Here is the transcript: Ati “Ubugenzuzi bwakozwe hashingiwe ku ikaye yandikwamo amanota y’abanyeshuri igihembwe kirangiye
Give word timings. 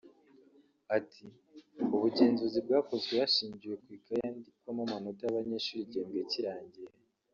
Ati 0.97 1.25
“Ubugenzuzi 1.95 2.59
bwakozwe 2.65 3.13
hashingiwe 3.21 3.75
ku 3.83 3.87
ikaye 3.97 4.19
yandikwamo 4.25 4.81
amanota 4.87 5.21
y’abanyeshuri 5.25 5.79
igihembwe 5.83 6.21
kirangiye 6.31 6.91